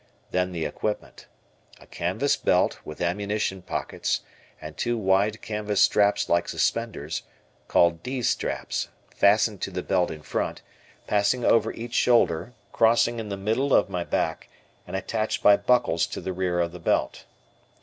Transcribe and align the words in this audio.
Then 0.31 0.51
the 0.51 0.65
equipment: 0.65 1.27
A 1.79 1.85
canvas 1.85 2.35
belt, 2.35 2.79
with 2.83 3.01
ammunition 3.01 3.61
pockets, 3.61 4.21
and 4.59 4.75
two 4.75 4.97
wide 4.97 5.43
canvas 5.43 5.79
straps 5.79 6.27
like 6.27 6.49
suspenders, 6.49 7.21
called 7.67 8.01
"D" 8.01 8.23
straps, 8.23 8.87
fastened 9.15 9.61
to 9.61 9.69
the 9.69 9.83
belt 9.83 10.09
in 10.09 10.23
front, 10.23 10.63
passing 11.05 11.45
over 11.45 11.71
each 11.71 11.93
shoulder, 11.93 12.53
crossing 12.71 13.19
in 13.19 13.29
the 13.29 13.37
middle 13.37 13.75
of 13.75 13.91
my 13.91 14.03
back, 14.03 14.49
and 14.87 14.95
attached 14.95 15.43
by 15.43 15.55
buckles 15.55 16.07
to 16.07 16.19
the 16.19 16.33
rear 16.33 16.59
of 16.61 16.71
the 16.71 16.79
belt. 16.79 17.25